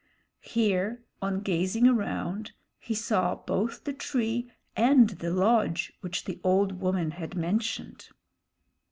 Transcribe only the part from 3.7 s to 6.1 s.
the tree and the lodge